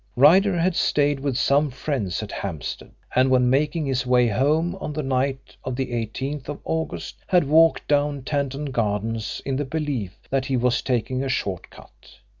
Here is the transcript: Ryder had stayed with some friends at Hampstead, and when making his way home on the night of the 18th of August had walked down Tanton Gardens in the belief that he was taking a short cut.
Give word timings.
Ryder 0.15 0.57
had 0.57 0.75
stayed 0.75 1.19
with 1.19 1.37
some 1.37 1.69
friends 1.69 2.23
at 2.23 2.31
Hampstead, 2.31 2.89
and 3.15 3.29
when 3.29 3.51
making 3.51 3.85
his 3.85 4.03
way 4.03 4.27
home 4.27 4.75
on 4.77 4.93
the 4.93 5.03
night 5.03 5.55
of 5.63 5.75
the 5.75 5.91
18th 5.91 6.49
of 6.49 6.59
August 6.65 7.17
had 7.27 7.43
walked 7.47 7.87
down 7.87 8.23
Tanton 8.23 8.71
Gardens 8.71 9.43
in 9.45 9.57
the 9.57 9.63
belief 9.65 10.17
that 10.31 10.45
he 10.47 10.57
was 10.57 10.81
taking 10.81 11.23
a 11.23 11.29
short 11.29 11.69
cut. 11.69 12.17